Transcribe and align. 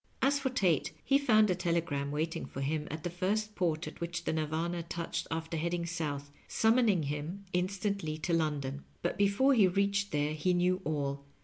As 0.19 0.39
for 0.39 0.49
Tate, 0.49 0.93
he 1.05 1.19
found 1.19 1.51
a 1.51 1.53
telegram 1.53 2.09
waiting 2.09 2.47
for 2.47 2.61
him 2.61 2.87
at 2.89 3.03
the 3.03 3.09
first 3.11 3.53
port 3.53 3.85
at 3.87 4.01
which 4.01 4.23
the 4.23 4.33
Nirvana 4.33 4.81
touched 4.81 5.27
after 5.29 5.57
heading 5.57 5.85
south, 5.85 6.31
summoning 6.47 7.03
him 7.03 7.45
instantly 7.53 8.17
to 8.17 8.33
London. 8.33 8.83
But 9.03 9.15
before 9.15 9.53
he 9.53 9.67
reached 9.67 10.11
there 10.11 10.33
he 10.33 10.55
knew 10.55 10.81
all. 10.85 11.23